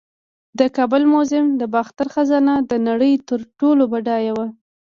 [0.59, 4.47] د کابل میوزیم د باختر خزانه د نړۍ تر ټولو بډایه وه